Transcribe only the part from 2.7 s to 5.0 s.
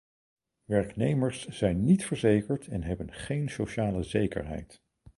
hebben geen sociale zekerheid.